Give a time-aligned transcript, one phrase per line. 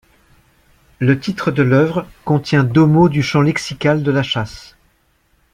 [0.97, 4.75] Le titre de l'œuvre contient deux mots du champ lexical de la chasse.